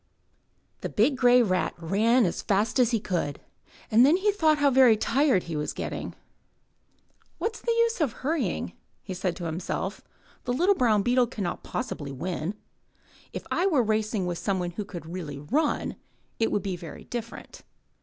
The 0.79 0.89
big 0.89 1.15
grey 1.15 1.43
rat 1.43 1.75
ran 1.77 2.25
as 2.25 2.41
fast 2.41 2.79
as 2.79 2.89
he 2.89 2.99
could. 2.99 3.39
Then 3.91 4.17
he 4.17 4.31
thought 4.31 4.57
how 4.57 4.71
very 4.71 4.97
tired 4.97 5.43
he 5.43 5.55
was 5.55 5.73
getting. 5.73 6.15
* 6.73 7.37
'What's 7.37 7.61
the 7.61 7.71
use 7.71 8.01
of 8.01 8.11
hurrying?" 8.11 8.73
he 9.03 9.13
said 9.13 9.35
to 9.35 9.43
himself. 9.45 10.01
*The 10.45 10.53
little 10.53 10.73
brown 10.73 11.03
beetle 11.03 11.27
can 11.27 11.43
not 11.43 11.61
possibly 11.61 12.11
win. 12.11 12.55
If 13.31 13.45
I 13.51 13.67
were 13.67 13.83
racing 13.83 14.25
with 14.25 14.39
somebody 14.39 14.73
who 14.73 14.85
could 14.85 15.05
really 15.05 15.37
run, 15.37 15.97
it 16.39 16.51
would 16.51 16.63
be 16.63 16.75
very 16.75 17.03
different.' 17.03 17.61